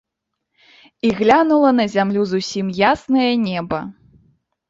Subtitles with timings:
[1.05, 3.79] І глянула на зямлю зусім яснае неба.